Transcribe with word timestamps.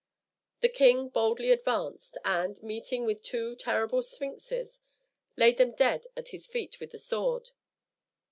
The 0.61 0.67
king 0.69 1.09
boldly 1.09 1.51
advanced, 1.51 2.17
and, 2.25 2.59
meeting 2.63 3.05
with 3.05 3.21
two 3.21 3.55
terrible 3.55 4.01
sphinxes, 4.01 4.81
laid 5.37 5.57
them 5.59 5.75
dead 5.75 6.07
at 6.17 6.29
his 6.29 6.47
feet 6.47 6.79
with 6.79 6.89
the 6.89 6.97
sword. 6.97 7.51